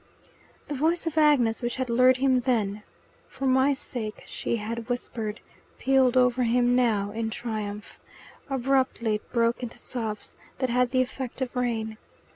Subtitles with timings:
[0.67, 2.81] The voice of Agnes, which had lured him then
[3.27, 5.41] ("For my sake," she had whispered),
[5.77, 7.99] pealed over him now in triumph.
[8.49, 11.99] Abruptly it broke into sobs that had the effect of rain.